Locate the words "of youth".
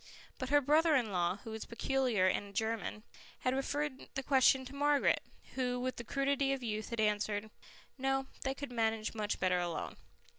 6.53-6.89